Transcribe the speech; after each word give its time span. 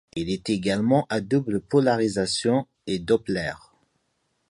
Il 0.15 0.31
est 0.31 0.49
également 0.49 1.05
à 1.11 1.21
double 1.21 1.61
polarisation 1.61 2.65
et 2.87 2.97
Doppler. 2.97 3.53